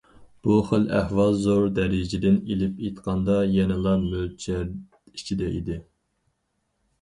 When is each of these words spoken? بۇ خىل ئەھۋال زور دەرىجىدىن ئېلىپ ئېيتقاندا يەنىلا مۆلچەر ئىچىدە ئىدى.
بۇ 0.45 0.53
خىل 0.67 0.85
ئەھۋال 0.99 1.35
زور 1.41 1.67
دەرىجىدىن 1.79 2.39
ئېلىپ 2.53 2.81
ئېيتقاندا 2.85 3.37
يەنىلا 3.57 3.93
مۆلچەر 4.07 4.65
ئىچىدە 4.73 5.53
ئىدى. 5.59 5.79